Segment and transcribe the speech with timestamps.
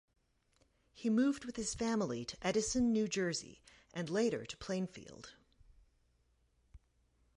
[0.93, 3.61] He moved with his family to Edison, New Jersey
[3.93, 5.35] and later to Plainfield.